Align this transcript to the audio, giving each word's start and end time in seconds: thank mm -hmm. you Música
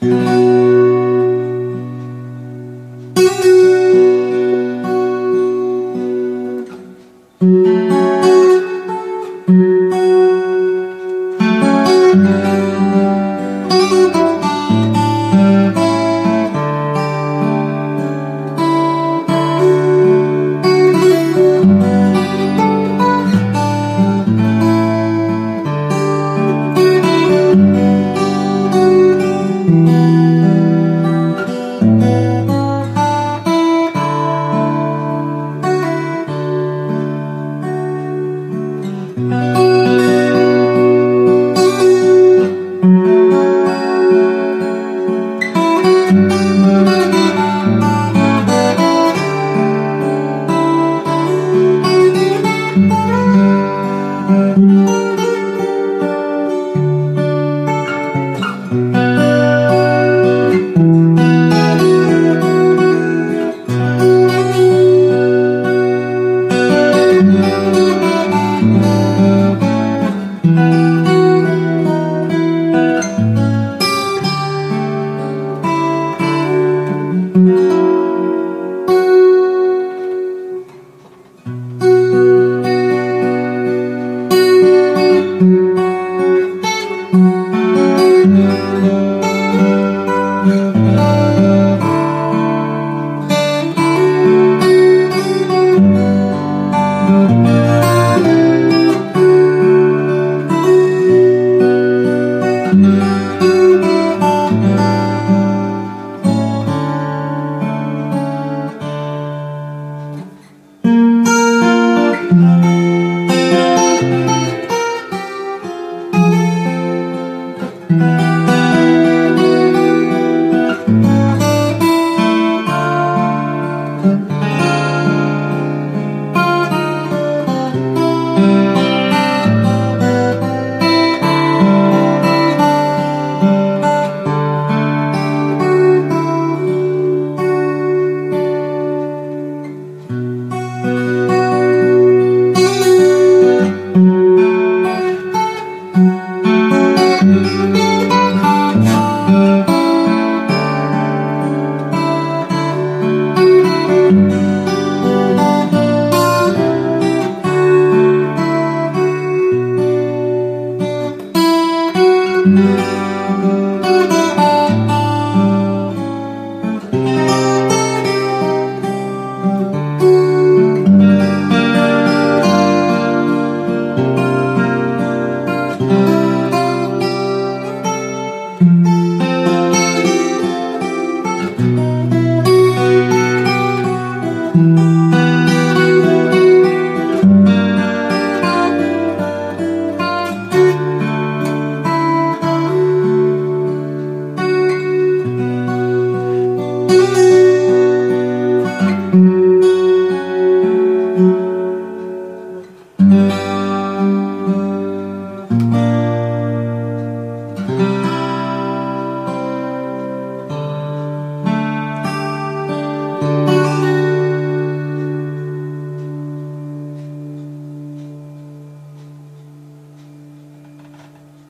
thank 0.00 0.12
mm 0.12 0.16
-hmm. 7.40 7.66
you 7.66 7.77
Música 45.82 46.37